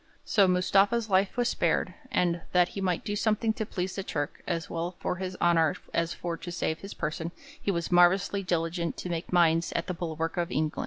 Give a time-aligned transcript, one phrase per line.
[0.25, 4.41] So Mustafa's life was spared, and 'that he might do something to please the Turk,
[4.47, 7.31] as well for his honour as for to save his person,
[7.61, 10.79] he was marvellously diligent to make mines at the bulwark of England.'